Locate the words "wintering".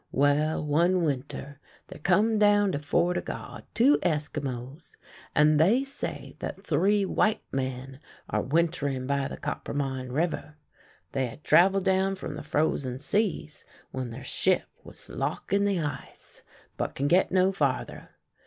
8.41-9.05